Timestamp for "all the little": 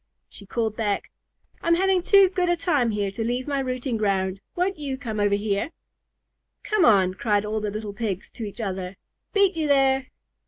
7.45-7.93